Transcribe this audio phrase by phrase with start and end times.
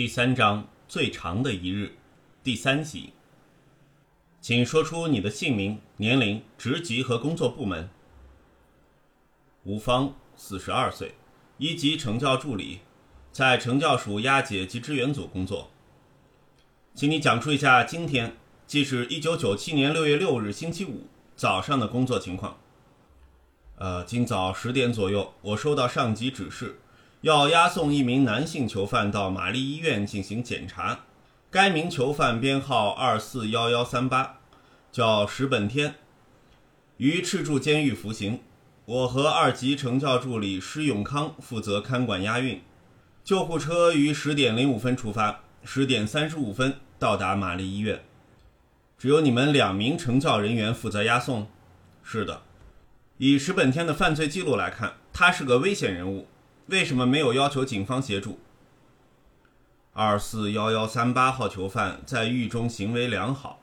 [0.00, 1.92] 第三章最长的一日，
[2.42, 3.12] 第三集。
[4.40, 7.90] 请说出你的姓名、年龄、职级和工作部门。
[9.64, 11.16] 吴芳，四十二岁，
[11.58, 12.78] 一级惩教助理，
[13.30, 15.68] 在惩教署押解及支援组工作。
[16.94, 22.58] 请你讲述一下今天，即是一九九七年六月六日星期五早上的工作情况。
[23.76, 26.80] 呃，今早十点左右，我收到上级指示，
[27.22, 31.00] 要押送一名男性囚犯到玛丽医院进行检查。
[31.50, 34.38] 该名囚犯编号二四幺幺三八，
[34.90, 35.96] 叫石本天，
[36.96, 38.40] 于赤柱监狱服刑。
[38.86, 42.62] 我和二级惩教助理施永康负责看管押运。
[43.22, 48.02] 救护车于十点零五分出发，十点三十五分到达玛丽医院。
[48.96, 51.46] 只有你们两名惩教人员负责押送。
[52.02, 52.42] 是的，
[53.18, 56.26] 以石本天的犯罪记录来看，他是个危险人物。
[56.70, 58.38] 为什么没有要求警方协助？
[59.92, 63.58] 二四幺幺三八号囚犯在狱中行为良好，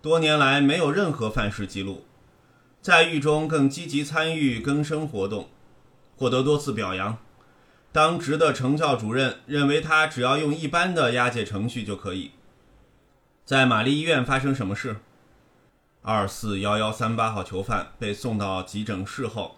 [0.00, 2.06] 多年来没有任何犯事记录，
[2.80, 5.50] 在狱中更积极参与更生活动，
[6.16, 7.18] 获得多次表扬。
[7.92, 12.30] 当值的惩教主任认为他只要用一般的押解程序就可以。
[13.44, 14.96] 在玛丽医院发生什么事？
[16.00, 19.56] 二四幺幺三八号囚犯被送到急诊室后，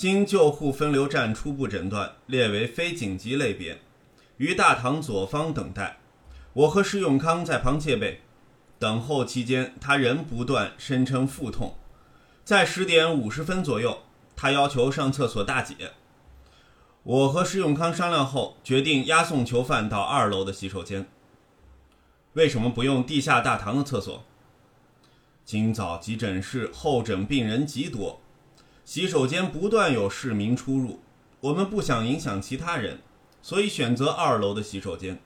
[0.00, 3.82] 经救护分流站初步诊断列为非紧急类别。
[4.38, 5.98] 于大堂左方等待，
[6.54, 8.22] 我和施永康在旁戒备。
[8.78, 11.76] 等候期间，他仍不断声称腹痛。
[12.46, 13.98] 在十点五十分左右，
[14.34, 15.90] 他要求上厕所大解。
[17.02, 21.06] 我和施永康商量后，决定押送囚犯到二楼的洗手间。
[22.32, 24.24] 为什么不用地下大堂的厕所？
[25.44, 28.22] 今早急诊室候诊病人极多，
[28.90, 30.98] 洗手间不断有市民出入，
[31.42, 32.98] 我们不想影响其他人。
[33.40, 35.20] 所以选择二楼的洗手间。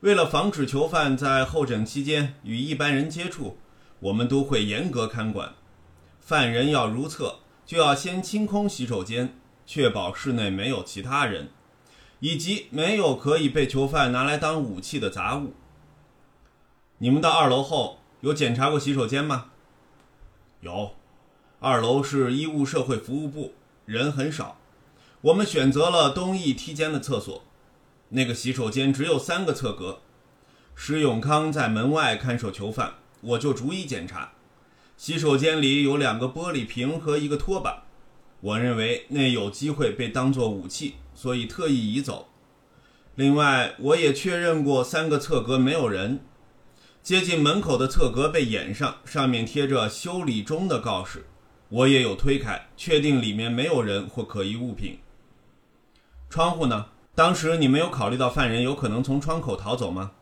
[0.00, 3.56] 为了防止囚犯在候诊期间与一般人接触，
[4.00, 5.54] 我们都会严格看管。
[6.18, 11.50] 犯人要如厕，就要先清空洗手间，确保室内没有其他人，
[12.18, 15.54] 以及没有可以被囚犯拿来当武器的杂物。
[16.98, 19.52] 你们到二楼后有检查过洗手间吗？
[20.62, 20.96] 有，
[21.64, 23.54] 二楼是医务社会服务部，
[23.86, 24.58] 人很少。
[25.20, 27.44] 我们选择了东翼梯间的厕所，
[28.08, 30.00] 那个洗手间只有三个侧格。
[30.74, 34.32] 施永康在门外看守囚犯，我就逐一检查。
[34.96, 37.84] 洗手间里有两个玻璃瓶和一个拖把，
[38.40, 42.26] 我认为那有机会被当作武器，所以特意移走。
[43.14, 46.24] 另外，我也确认过三个侧格没有人。
[47.04, 51.26] 接近门口的侧格被掩上，上面贴着“修理中”的告示，
[51.72, 54.98] 我也有推开，确定里面没有人或可疑物品。
[56.28, 56.88] 窗户呢？
[57.14, 60.12] 当时你没有考虑到犯人有可能从窗口逃走吗？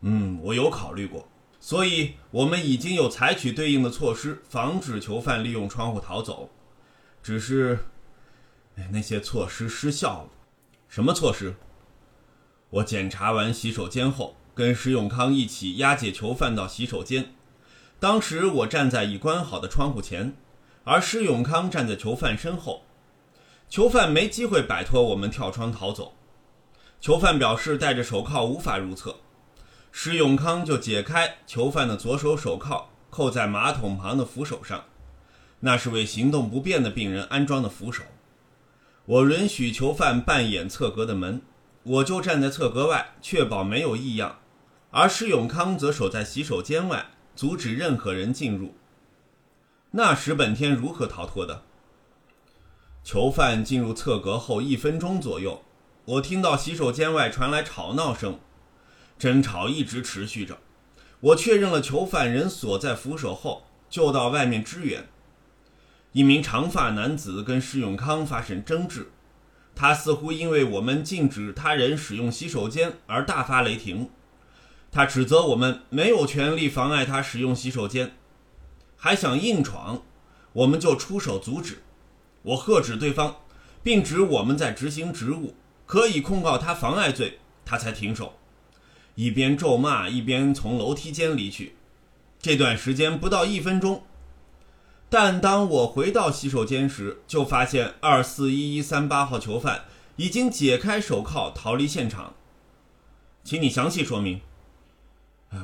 [0.00, 1.28] 嗯，我有考虑过，
[1.60, 6.50] 所以我们已经有采取对应的措施，防止囚犯利用窗户逃走。
[7.22, 7.78] 只是，
[8.74, 10.30] 哎，那些措施失效了。
[10.88, 11.54] 什么措施？
[12.70, 17.34] 我检查完洗手间后，跟石永康一起押解囚犯到洗手间。
[18.00, 20.36] 当时我站在已关好的窗户前，
[20.88, 22.84] 而施永康站在囚犯身后。
[23.68, 26.14] 囚犯没机会摆脱我们跳窗逃走。
[27.00, 29.16] 囚犯表示戴着手铐无法入厕，
[29.90, 34.84] 施永康就解开囚犯的左手手铐，扣在马桶旁的扶手上，
[35.58, 38.04] 那是为行动不便的病人安装的扶手。
[39.06, 41.42] 我允许囚犯扮演侧格的门，
[41.82, 44.38] 我就站在侧格外，确保没有异样，
[44.92, 48.74] 而施永康则守在洗手间外，阻止任何人进入。
[49.92, 51.62] 那时本天如何逃脱的？
[53.04, 55.62] 囚犯进入侧格后一分钟左右，
[56.04, 58.40] 我听到洗手间外传来吵闹声，
[59.18, 60.58] 争吵一直持续着。
[61.20, 65.08] 我确认了囚犯人锁在扶手后，就到外面支援。
[66.12, 69.12] 一名长发男子跟施永康发生争执，
[69.74, 74.10] 他似乎因为我们禁止他人使用洗手间而大发雷霆，
[74.90, 78.16] 他指责我们没有权利妨碍他使用洗手间，
[78.96, 80.02] 还想硬闯，
[80.52, 81.82] 我们就出手阻止。
[82.42, 83.36] 我喝止对方，
[83.82, 85.54] 并指我们在执行职务，
[85.84, 88.34] 可以控告他妨碍罪，他才停手，
[89.14, 91.76] 一边咒骂一边从楼梯间离去。
[92.40, 94.04] 这段时间不到一分钟，
[95.08, 99.84] 但当我回到洗手间时，就发现二四一一三八号囚犯
[100.16, 102.34] 已经解开手铐逃离现场。
[103.42, 104.40] 请你详细说明。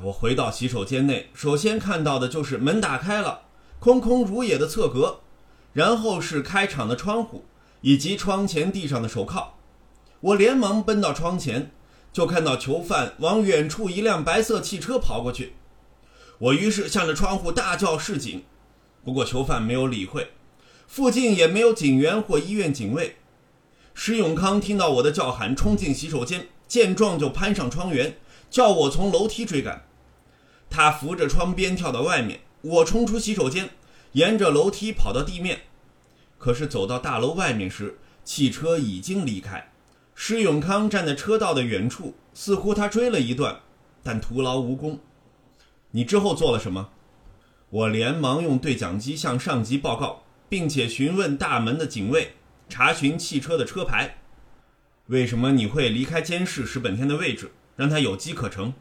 [0.05, 3.43] 我回到洗手间内，首先看到的就是门打开了，
[3.79, 5.21] 空空如也的侧格。
[5.73, 7.47] 然后是开敞的窗户，
[7.81, 9.55] 以及窗前地上的手铐。
[10.21, 11.71] 我连忙奔到窗前，
[12.13, 15.55] 就看到囚犯往远处一辆白色汽车跑过去。
[16.39, 18.43] 我于是向着窗户大叫示警，
[19.03, 20.33] 不过囚犯没有理会，
[20.87, 23.17] 附近也没有警员或医院警卫。
[23.95, 28.19] 石永康听到我的叫喊，冲进洗手间，见状就攀上窗沿，
[28.53, 29.87] 叫我从楼梯追赶。
[30.69, 33.71] 他扶着窗边跳到外面，我冲出洗手间，
[34.13, 35.63] 沿着楼梯跑到地面。
[36.37, 39.73] 可是走到大楼外面时，汽车已经离开。
[40.15, 43.61] 施永康站在车道的远处，似乎他追了一段，
[44.03, 45.01] 但徒劳无功。
[45.93, 46.91] 你之后做了什么？
[47.71, 52.35] 我连忙用对讲机向上级报告，并且询问大门的警卫，
[52.69, 54.19] 查询汽车的车牌。
[55.07, 58.75] 为什么你会离开监视石本天的位置，让他有机可乘？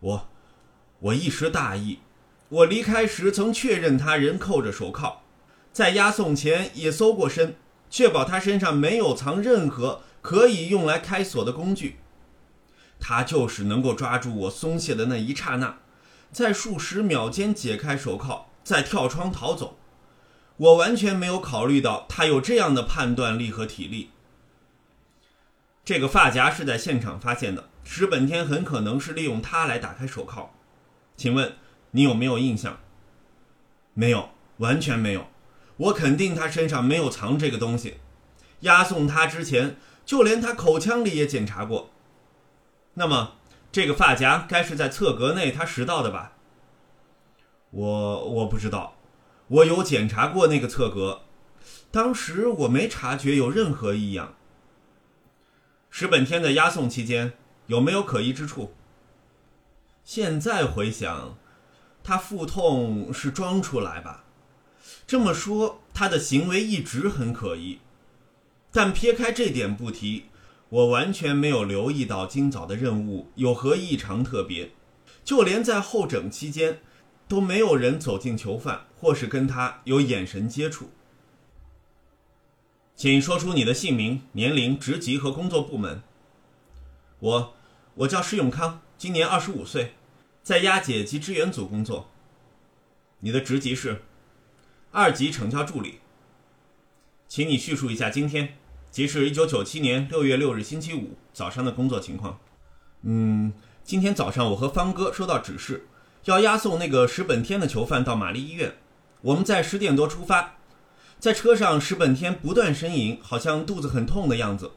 [0.00, 0.28] 我。
[1.00, 1.98] 我一时大意，
[2.48, 5.18] 我离开时曾确认他人扣着手铐，
[5.70, 7.54] 在押送前也搜过身，
[7.90, 11.96] 确保他身上没有藏任何可以用来开锁的工具。
[12.98, 15.76] 他就是能够抓住我松懈的那一刹那，
[16.32, 19.76] 在数十秒间解开手铐，再跳窗逃走。
[20.56, 24.12] 我完全没有考虑到他有这样的判断力和体力。
[25.86, 30.52] 这个发夹是在现场发现的，石本天很可能是利用它来打开手铐。
[31.16, 31.54] 请问
[31.92, 32.80] 你有没有印象？
[33.94, 35.28] 没有，完全没有。
[35.76, 37.98] 我肯定他身上没有藏这个东西。
[38.62, 41.90] 押送他之前，就连他口腔里也检查过。
[42.94, 43.34] 那么，
[43.70, 46.32] 这个发夹该是在侧格内他拾到的吧？
[47.70, 48.96] 我我不知道，
[49.46, 51.20] 我有检查过那个侧格，
[51.92, 54.34] 当时我没察觉有任何异样。
[55.98, 57.32] 石本天的押送期间
[57.68, 58.74] 有没有可疑之处？
[60.04, 61.38] 现在回想，
[62.04, 64.26] 他腹痛是装出来吧？
[65.06, 67.78] 这么说，他的行为一直很可疑。
[68.70, 70.26] 但撇开这点不提，
[70.68, 74.72] 我完全没有留意到今早的任务有何异常特别。
[75.24, 76.80] 就连在候诊期间，
[77.26, 80.90] 都没有人走进囚犯或是跟他有眼神接触。
[82.96, 86.02] 请说出你的姓名、年龄、职级和工作部门。
[87.18, 87.54] 我，
[87.94, 88.80] 我叫施永康。
[88.96, 89.92] 今年二十五岁，
[90.42, 92.08] 在押解及支援组工作。
[93.20, 94.02] 你的职级是
[94.92, 95.98] 二级惩教助理。
[97.28, 98.56] 请你叙述一下今天，
[98.90, 102.38] 即是一九九七年六月六日星期五早上的工作情况。
[103.02, 103.52] 嗯，
[103.84, 105.86] 今天早上我和方哥收到指示，
[106.24, 108.78] 要押送那个石本天的囚犯到玛丽医院。
[109.20, 110.55] 我们在十点多出发，
[111.18, 114.72] 在车上石本天不断呻吟，好像肚子很痛的样子。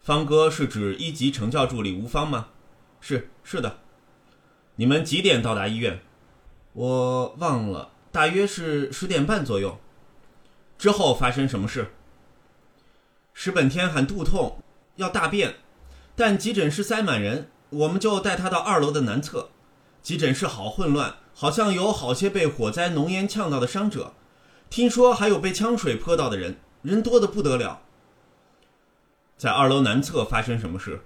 [0.00, 2.48] 方哥是指一级惩教助理吴芳吗？
[3.00, 3.78] 是是的，
[4.76, 6.00] 你们几点到达医院？
[6.72, 9.78] 我忘了，大约是十点半左右。
[10.78, 11.90] 之后发生什么事？
[13.34, 14.62] 石本天喊肚痛，
[14.96, 15.56] 要大便，
[16.14, 19.50] 但急诊室塞满人，我们就带他到二楼的南侧。
[20.00, 24.14] 急诊室好混乱，好像有好些被火灾浓烟呛到的伤者，
[24.70, 27.82] 听说还有被枪水泼到的人，人多的不得了。
[29.36, 31.00] 在二楼南侧发生什么事？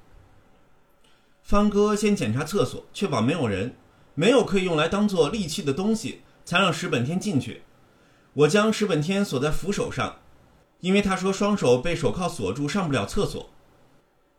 [1.43, 3.76] 方哥先检查厕所，确保没有人，
[4.14, 7.62] 没有可以用来当做利器的东西，才让石本天进去。
[8.35, 10.17] 我将石本天锁在扶手上，
[10.81, 13.50] 因为他说双手被手铐锁住，上不了厕所。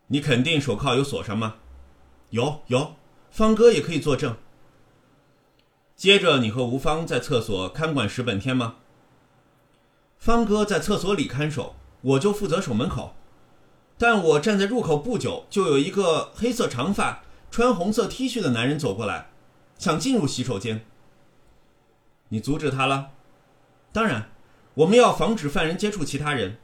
[0.08, 1.56] 你肯定手铐有锁上吗？
[2.30, 2.94] 有有，
[3.30, 4.36] 方哥也可以作证。
[5.94, 8.76] 接着，你和吴芳在厕所看管石本天吗？
[10.24, 13.14] 方哥在厕所里看守，我就负责守门口。
[13.98, 19.28] 但我站在入口不久，就有一个黑色长发、穿红色 T 恤的男人走过来，
[19.76, 20.86] 想进入洗手间。
[22.30, 23.10] 你阻止他了？
[23.92, 24.30] 当然，
[24.72, 26.56] 我们要防止犯人接触其他人。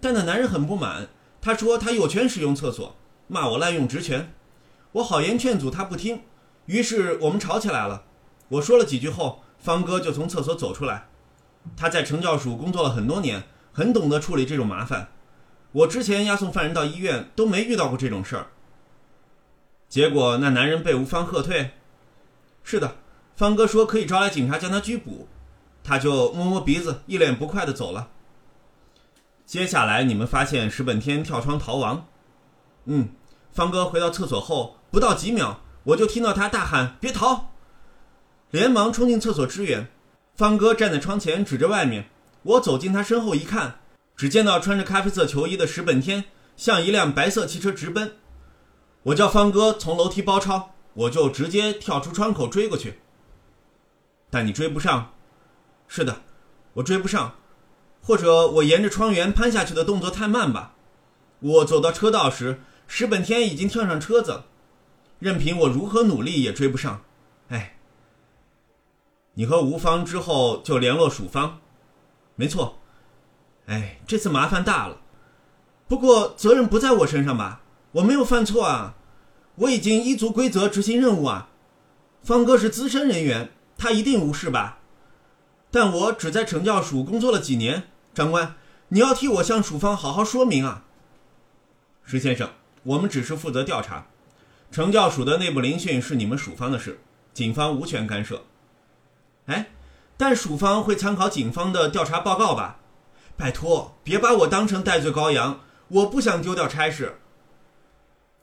[0.00, 1.06] 但那男人很不满，
[1.40, 2.96] 他说他有权使用厕所，
[3.28, 4.32] 骂我滥用职权。
[4.90, 6.22] 我好言劝阻他不听，
[6.64, 8.02] 于是我们吵起来了。
[8.48, 11.06] 我说了几句后，方哥就从厕所走出来。
[11.76, 15.08] 他在惩教署工作了很多年，很懂得处理这种麻烦。
[15.72, 18.46] 我之前押送犯人到医院都没遇到过这种事儿。
[19.88, 21.72] 结果那男人被吴芳喝退。
[22.62, 22.96] 是的，
[23.36, 25.28] 方哥说可以招来警察将他拘捕，
[25.84, 28.08] 他就摸摸鼻子，一脸不快的走了。
[29.44, 32.06] 接下来你们发现石本天跳窗逃亡。
[32.86, 33.10] 嗯，
[33.52, 37.52] 方哥回到厕所后不到几秒，我就听到他大喊：“别逃！”
[38.50, 39.88] 连忙冲进厕所支援。
[40.36, 42.10] 方哥站在窗前指着外面，
[42.42, 43.80] 我走进他身后一看。
[44.14, 46.24] 只见到穿着咖啡色球衣的石本天
[46.56, 48.16] 向一辆白色汽车直奔，
[49.02, 53.00] 我叫方哥从楼梯包抄，我就直接跳出窗口追过去。
[54.30, 55.14] 但你追不上，
[55.86, 56.22] 是的，
[56.74, 57.36] 我追不上，
[58.02, 60.74] 或者我沿着窗沿攀下去的动作太慢吧。
[61.40, 64.44] 我走到车道时，石本天已经跳上车子，
[65.18, 67.02] 任凭我如何努力也追不上。
[69.38, 71.58] 你和吴芳之后就联络蜀方，
[72.36, 72.78] 没错。
[73.66, 74.96] 哎，这次麻烦大了。
[75.86, 77.60] 不过责任不在我身上吧？
[77.92, 78.94] 我没有犯错啊，
[79.56, 81.50] 我已经依足规则执行任务啊。
[82.22, 84.78] 方哥是资深人员，他一定无事吧？
[85.70, 87.82] 但我只在惩教署工作了几年，
[88.14, 88.54] 长官，
[88.88, 90.84] 你要替我向署方好好说明啊。
[92.04, 92.48] 石先生，
[92.84, 94.06] 我们只是负责调查，
[94.72, 96.98] 惩教署的内部聆讯是你们署方的事，
[97.34, 98.42] 警方无权干涉。
[99.46, 99.70] 哎，
[100.16, 102.78] 但署方会参考警方的调查报告吧？
[103.36, 107.18] 拜托，别把我当成戴罪羔羊，我不想丢掉差事。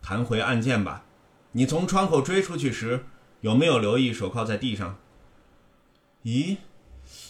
[0.01, 1.03] 谈回案件吧，
[1.53, 3.05] 你从窗口追出去时。
[3.41, 4.97] 有没有留意手铐在地上？
[6.23, 6.55] 咦，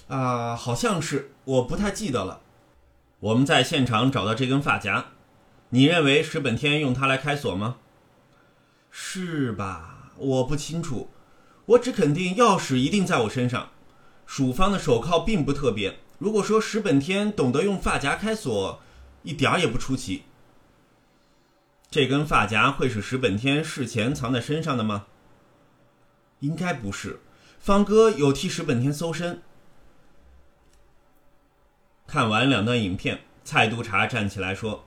[0.07, 2.41] 啊，好像是，我不太记得了。
[3.19, 5.05] 我们在现场找到这根发夹，
[5.69, 7.77] 你认为石本天用它来开锁吗？
[8.91, 10.11] 是吧？
[10.17, 11.09] 我不清楚，
[11.65, 13.69] 我只肯定钥匙一定在我身上。
[14.25, 15.99] 署方的手铐并不特别。
[16.17, 18.81] 如果说石本天懂得用发夹开锁，
[19.23, 20.23] 一点儿也不出奇。
[21.89, 25.05] 这根发夹会是石本天事前藏在身上的吗？
[26.39, 27.19] 应该不是，
[27.59, 29.41] 方哥有替石本天搜身。
[32.07, 34.85] 看完两段影片，蔡督察站起来说：“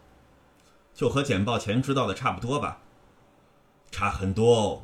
[0.95, 2.79] 就和简报前知道的差不多吧？”
[3.93, 4.83] 差很多哦。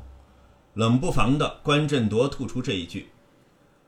[0.73, 3.09] 冷不防的，关振铎吐出这一句。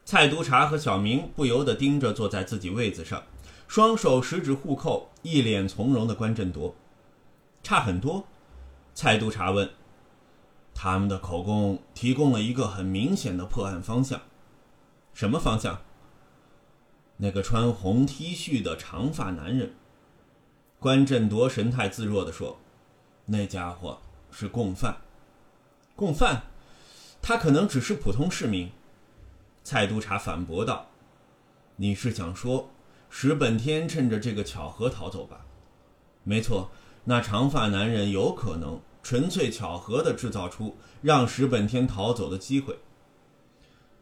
[0.03, 3.23] 蔡督察和小明不由得盯着坐在自己位子上，
[3.67, 6.75] 双手十指互扣，一脸从容的关振铎。
[7.63, 8.25] 差很多？
[8.93, 9.69] 蔡督察问。
[10.75, 14.21] 他们的口供提供了一个很明显的破案方向，
[15.13, 15.81] 什么方向？
[17.17, 19.73] 那个穿红 T 恤的长发男人。
[20.79, 22.59] 关振铎神态自若地说
[23.25, 23.99] ：“那家伙
[24.29, 24.97] 是共犯。”
[25.95, 26.43] 共犯？
[27.27, 28.69] 他可能只是普通市民。
[29.63, 30.85] 蔡督察反驳道
[31.75, 32.69] ：“你是想说
[33.09, 35.43] 石本天趁着这个巧合逃走吧？”
[36.23, 36.69] 没错，
[37.05, 38.79] 那长发男人有可能。
[39.01, 42.79] 纯粹巧合地制造出让石本天逃走的机会，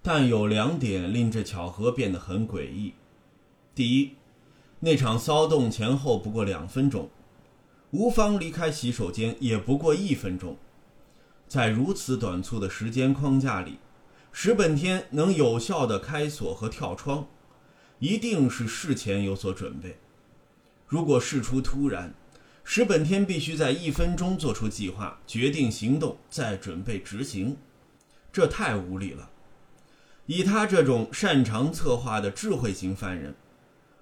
[0.01, 2.93] 但有两点令这巧合变得很诡异。
[3.75, 4.15] 第一，
[4.79, 7.09] 那场骚动前后不过两分钟，
[7.91, 10.55] 吴芳离开洗手间也不过一分钟，
[11.53, 13.77] 在如此短促的时间框架里，
[14.31, 17.27] 石本天能有效地开锁和跳窗，
[17.99, 19.99] 一定是事前有所准备。
[20.87, 22.11] 如果事出突然，
[22.63, 27.55] 石本天必须在一分钟做出计划、决定行动，再准备执行，
[28.31, 29.29] 这太无理了。
[30.25, 33.35] 以他这种擅长策划的智慧型犯人，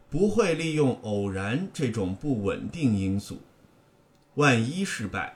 [0.09, 3.41] 不会利用偶然这种不稳定因素。
[4.35, 5.35] 万一失败，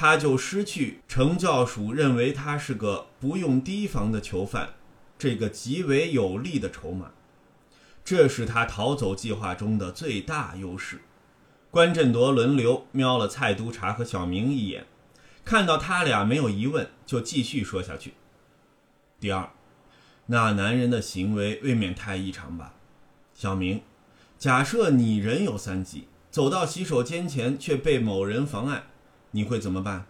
[0.00, 4.74] 他就失去惩教署认为他是个不用提防的囚犯
[5.18, 7.10] 这个极为有利的筹码。
[8.04, 11.00] 这是他逃走计划中的最大优势。
[11.72, 14.86] 关振铎轮流瞄了蔡督察和小明一眼，
[15.44, 18.14] 看到他俩没有疑问，就继续说下去。
[19.18, 19.50] 第二，
[20.26, 22.74] 那男人的行为未免太异常吧？
[23.34, 23.82] 小明，
[24.38, 28.84] 假设你人有三急，走到洗手间前却被某人妨碍，
[29.30, 30.06] 你会怎么办？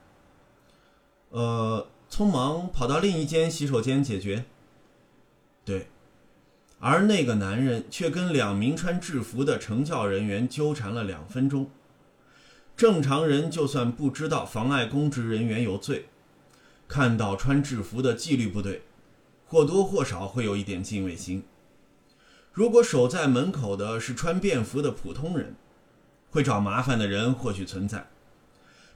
[1.31, 4.45] 呃，匆忙跑到另一间洗手间解决。
[5.65, 5.89] 对。
[6.81, 11.71] 而那个男人却跟两名穿制服的成教人员纠缠了两分钟。
[12.77, 16.09] 正常人就算不知道妨碍公职人员有罪，
[16.87, 18.83] 看到穿制服的纪律部队，
[19.49, 21.43] 或多或少会有一点敬畏心。
[22.53, 25.57] 如果守在门口的是穿便服的普通人，
[26.31, 28.07] 会找麻烦的人或许存在，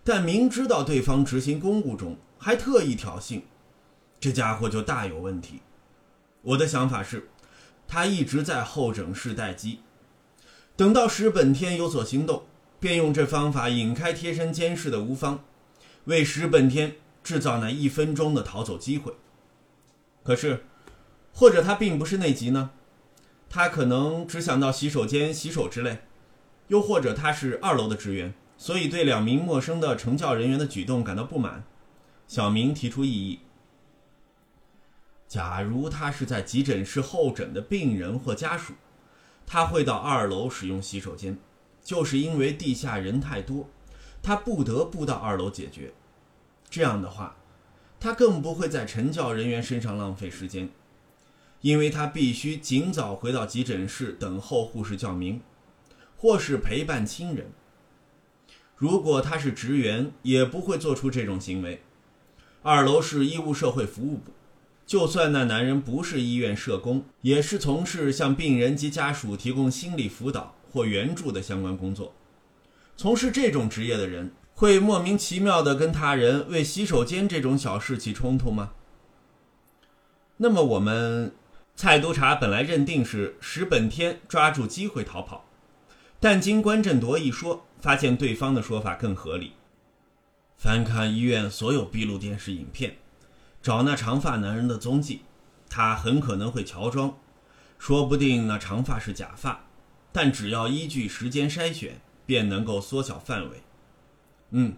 [0.05, 3.43] 但明知道对方执行公务中还特意挑衅，
[4.19, 5.61] 这家伙就大有问题。
[6.43, 7.29] 我的想法是。
[7.89, 9.81] 他一直在候诊室待机，
[10.77, 12.45] 等到石本天有所行动，
[12.81, 15.45] 便用这方法引开贴身监视的吴芳，
[16.05, 19.13] 为石本天制造那一分钟的逃走机会。
[20.23, 20.65] 可是，
[21.35, 22.71] 或者他并不是内急呢？
[23.51, 25.99] 他可能只想到洗手间洗手之类，
[26.69, 31.65] 又或者他是二楼的职员，所以对两名陌生的成教人员的举动感到不满。
[32.29, 33.41] 小明提出异议。
[35.27, 38.75] 假如他是在急诊室候诊的病人或家属，
[39.45, 41.37] 他会到二楼使用洗手间，
[41.83, 43.69] 就是因为地下人太多，
[44.23, 45.93] 他不得不到二楼解决。
[46.71, 47.35] 这样的话，
[47.99, 50.71] 他更不会在成教人员身上浪费时间，
[51.63, 55.41] 因为他必须尽早回到急诊室等候护士叫名，
[56.17, 57.51] 或是陪伴亲人。
[58.83, 61.83] 如果他是职员，也不会做出这种行为。
[62.63, 64.33] 二楼是医务社会服务部，
[64.85, 72.13] 就算那男人不是医院社工，也是从事向病人及家属提供心理辅导或援助的相关工作。
[72.97, 78.73] 从事这种职业的人，会莫名其妙地跟他人为洗手间这种小事起冲突吗？
[80.39, 81.33] 那么我们。
[81.77, 85.49] 蔡督察本来认定是石本天抓住机会逃跑，
[86.23, 89.55] 但经关振铎一说，发现对方的说法更合理。
[90.57, 92.99] 翻看医院所有闭路电视影片，
[93.61, 95.23] 找那长发男人的踪迹，
[95.69, 97.19] 他很可能会乔装，
[97.77, 99.65] 说不定那长发是假发，
[100.13, 103.61] 但只要依据时间筛选，便能够缩小范围。
[104.51, 104.77] 嗯，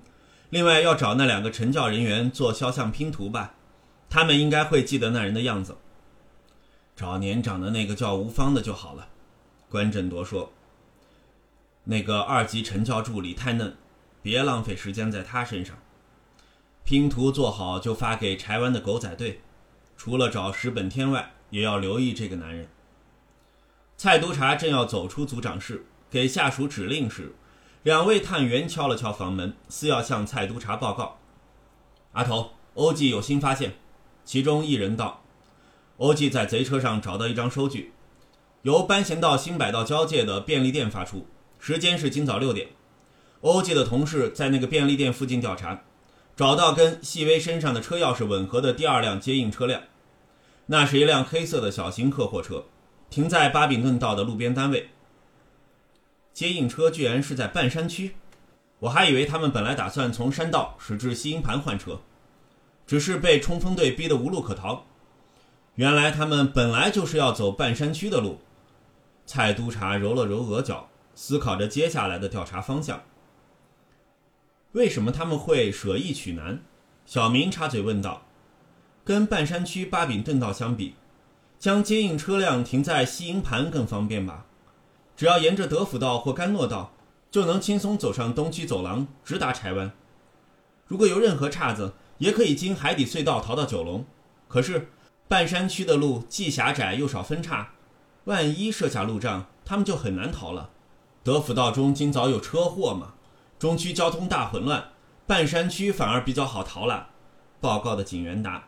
[0.48, 3.52] 另外要找那两个陈教人员做肖像拼图吧，
[4.08, 5.76] 他们应该会记得那人的样子。
[6.96, 9.08] 找年长的那个叫吴芳的就好了，
[9.68, 10.50] 关振铎说。
[11.84, 13.76] 那个二级陈教助理太嫩，
[14.22, 15.76] 别浪费时间在他身上。
[16.82, 19.40] 拼图做好就发给柴湾的狗仔队，
[19.96, 22.68] 除了找石本天外，也要留意这个男人。
[23.96, 27.34] 蔡督察正要走出组长室，给下属指令时，
[27.82, 31.18] 两位探员敲了敲房门，似要向蔡督察报告。
[32.12, 33.74] 阿头，欧记有新发现。
[34.24, 35.22] 其中一人道。
[35.98, 37.92] 欧记在贼车上找到一张收据，
[38.62, 41.28] 由班贤道新百道交界的便利店发出，
[41.66, 42.68] 时间是今早六点。
[43.40, 45.80] 欧记的同事在那个便利店附近调查，
[46.36, 49.80] 找到跟细微身上的车钥匙吻合的第二辆接应车辆，
[50.66, 52.66] 那是一辆黑色的小型客货车，
[53.08, 54.90] 停在巴比顿道的路边单位。
[56.34, 58.14] 接应车居然是在半山区，
[58.80, 61.98] 我还以为他们本来打算从山道驶至西营盘换车，
[62.86, 64.84] 只是被冲锋队逼得无路可逃。
[65.76, 68.40] 原来他们本来就是要走半山区的路。
[69.24, 73.02] 蔡督察揉了揉额角，思考着接下来的调查方向。
[74.72, 76.62] 为什么他们会舍易取难？
[77.06, 78.26] 小明插嘴问道
[79.04, 80.94] ：“跟半山区巴比顿道相比，
[81.58, 84.46] 将接应车辆停在西营盘更方便吧？
[85.16, 86.92] 只要沿着德辅道或甘诺道，
[87.30, 89.92] 就能轻松走上东区走廊，直达柴湾。
[90.86, 94.04] 如果有任何岔子，也可以经海底隧道逃到九龙。
[94.48, 94.88] 可是……”
[95.26, 97.72] 半山区的路既狭窄又少分岔，
[98.24, 100.68] 万一设下路障，他们就很难逃了。
[101.24, 103.14] 德辅道中今早有车祸嘛，
[103.58, 104.90] 中区交通大混乱，
[105.26, 107.08] 半山区反而比较好逃了。
[107.62, 108.64] 报告的警员答：“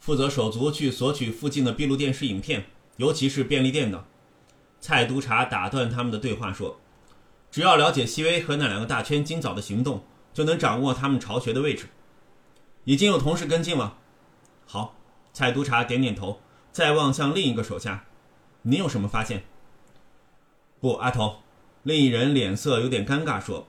[0.00, 4.04] 负责手足去索取附近的闭路电视影片，尤其是便利店的。”
[4.80, 6.80] 蔡督察打断他们的对话说
[7.48, 10.02] ：“只要了解西威和那两个大圈今早的行动，
[10.34, 11.88] 就能掌握他们巢穴的位置。
[12.82, 13.98] 已经有同事跟进了。
[14.66, 14.96] 好。”
[15.32, 16.40] 蔡督察点点头，
[16.72, 18.06] 再望向另一个手下
[18.62, 19.44] ：“你有什么发现
[20.80, 21.36] ？”“不，阿头。”
[21.88, 23.66] 另一人脸色有点尴尬说：“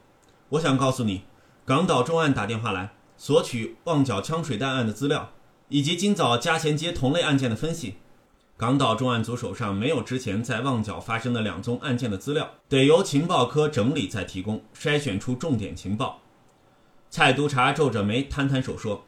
[0.49, 1.21] 我想告诉你，
[1.63, 5.31] 港岛重案打电话来，索取旺角枪水弹案的资料，
[5.69, 7.95] 以及今早嘉贤街同类案件的分析。
[8.57, 16.19] 港岛重案组手上没有之前在旺角发生的两宗案件的资料，得由情报科整理再提供，筛选出重点情报。”
[17.09, 19.05] 蔡督察皱着眉，摊摊手说：“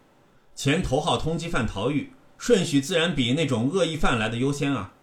[0.56, 4.94] 前头号通缉犯逃狱。”顺序自然比那种恶意犯来的优先啊！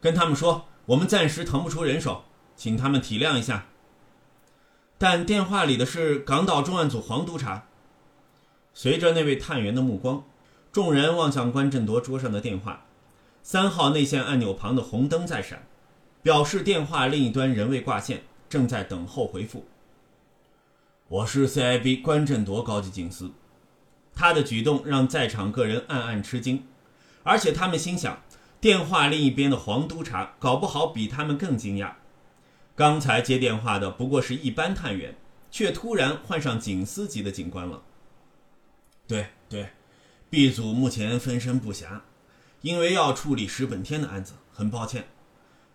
[0.00, 2.24] 跟他们说，我们暂时腾不出人手，
[2.56, 3.66] 请他们体谅一下。
[4.96, 7.64] 但电话里的是港岛重案组黄督察。
[8.72, 10.24] 随着那位探员的目光，
[10.72, 12.86] 众人望向关振铎桌上的电话，
[13.42, 15.66] 三号内线按钮旁的红灯在闪，
[16.22, 19.66] 表示电话另一端仍未挂线，正在等候回复。
[21.08, 23.30] 我是 CIB 关振铎高级警司。
[24.14, 26.64] 他的举动让在场各人暗暗吃惊，
[27.24, 28.22] 而且他们心想，
[28.60, 31.92] 电话另一边的黄督察搞不好比他们更惊讶。
[32.76, 35.14] 刚才接电话的不过是一般探员，
[35.48, 37.82] 却突然换上警司级的警官了。
[39.06, 39.68] 对对
[40.28, 42.00] ，B 组目前分身不暇，
[42.62, 45.06] 因为要处理石本天的案子，很抱歉。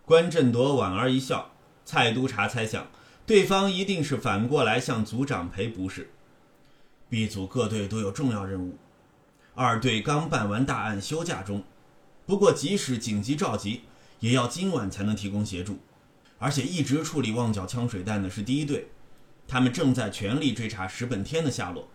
[0.04, 1.52] 关振铎莞尔一笑，
[1.86, 2.88] 蔡督察猜想，
[3.24, 6.10] 对方一定是反过来向组长赔不是。
[7.08, 8.76] B 组各队都有重要任务，
[9.54, 11.64] 二队刚办完大案休假中，
[12.26, 13.82] 不过即使紧急召集，
[14.18, 15.78] 也要今晚才能提供协助。
[16.40, 18.88] 而且一直处理旺角枪水弹的是第一队，
[19.46, 21.88] 他们正在全力追查石本天的下落。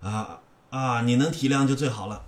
[0.00, 2.24] 啊啊，你能体谅就最好了。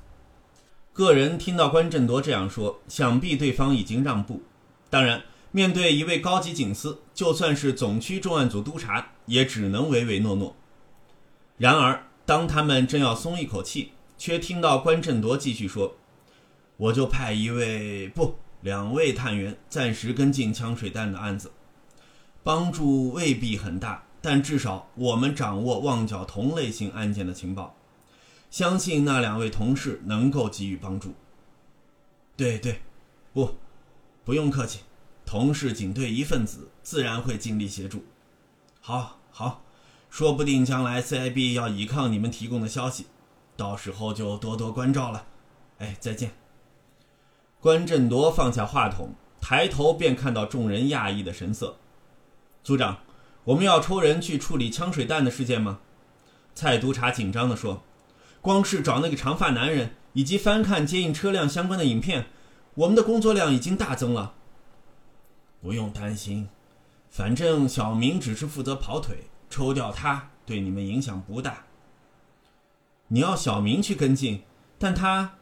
[0.93, 4.43] 个人听到关振铎这样说，想必对方已经让步。
[4.91, 10.57] 当然，面对一位高级警司，就算是总区重案组督察，也只能唯唯诺诺。
[11.57, 15.97] 然而，当他们正要松一口气，却听到关振铎继续说
[16.77, 21.53] ：“我就派一位不两位探员暂时跟进枪水弹的案子，
[22.43, 27.77] 帮助未必很大，但至少我们掌握旺角同类型案件的情报，
[28.51, 31.15] 相信那两位同事能够给予帮助。
[32.37, 32.81] 对对，
[33.33, 33.57] 不，
[34.25, 34.81] 不用客气，
[35.27, 38.05] 同事警队一份子，自然会尽力协助。
[38.81, 39.63] 好，好，
[40.09, 43.07] 说不定将来 CIB 要倚靠你们提供的消息，
[43.57, 45.27] 到时候就多多关照了。
[45.79, 46.42] 哎，再见。
[47.63, 51.77] 关振铎放下话筒，抬头便看到众人讶异的神色。
[52.65, 52.99] 组长，
[53.45, 55.79] 我们要抽人去处理枪水弹的事件吗？
[56.57, 57.85] 蔡督察紧张地说
[58.43, 62.27] ：“光是找那个长发男人，以及翻看接应车辆相关的影片，
[62.75, 64.35] 我们的工作量已经大增了。”
[65.63, 66.49] 不用担心，
[67.11, 71.67] 反正小明只是负责跑腿，抽掉他对你们影响不大。
[73.07, 74.43] 你要小明去跟进，
[74.81, 75.35] 但他。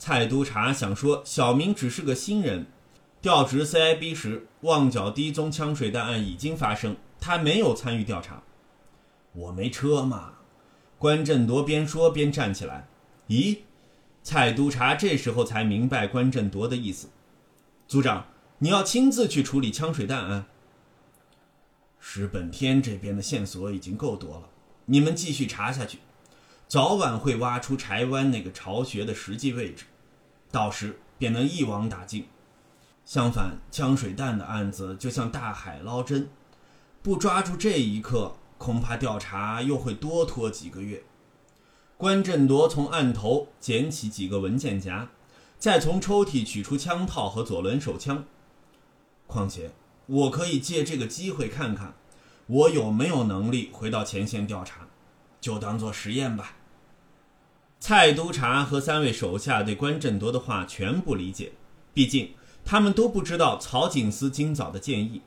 [0.00, 2.66] 蔡督察想说，小明只是个新人，
[3.20, 8.42] 调职 CIB 时，旺角第一宗枪水弹案已经发生，他没有参与调查。
[9.34, 10.32] 我没车嘛。
[10.96, 12.88] 关振铎边说边站起来。
[13.28, 13.58] 咦，
[14.22, 17.10] 蔡督察这时候才明白关振铎的意思。
[17.86, 18.24] 组长，
[18.60, 20.46] 你要亲自去处理枪水弹案？
[21.98, 24.48] 石本天这边的线索已经够多了，
[24.86, 25.98] 你们继续查下去。
[26.66, 29.84] 早晚会挖出柴湾那个巢穴的实际位置，
[30.50, 32.26] 到时便能一网打尽。
[33.04, 36.30] 相反，枪水弹的案子就像大海捞针，
[37.02, 41.02] 不抓住这一刻，恐怕调查又会多拖几个月。
[41.96, 45.10] 关振铎从案头捡起几个文件夹，
[45.58, 48.24] 再从抽屉取出枪套和左轮手枪。
[49.26, 49.72] 况且，
[50.06, 51.94] 我可以借这个机会看看，
[52.46, 54.88] 我有没有能力回到前线调查，
[55.40, 56.56] 就当做实验吧。
[57.80, 61.52] 蔡督察和三位手下对关振铎的话全不理解，
[61.94, 65.22] 毕竟他们都不知道曹景思今早的建议。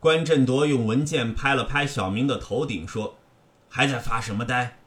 [0.00, 3.16] 关振铎用文件拍了拍小明的头顶，说
[3.70, 4.78] ：“还在发什么呆？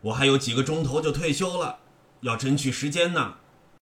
[0.00, 1.80] 我还有几个钟头就退休了，
[2.22, 3.34] 要争取时间呢。